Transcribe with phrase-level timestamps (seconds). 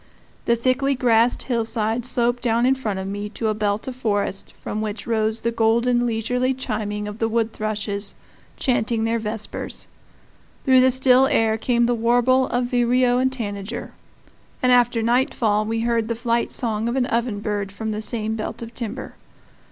[0.45, 4.51] The thickly grassed hillside sloped down in front of me to a belt of forest
[4.59, 8.15] from which rose the golden, leisurely chiming of the wood thrushes,
[8.57, 9.87] chanting their vespers;
[10.65, 13.93] through the still air came the warble of vireo and tanager;
[14.63, 18.63] and after nightfall we heard the flight song of an ovenbird from the same belt
[18.63, 19.13] of timber.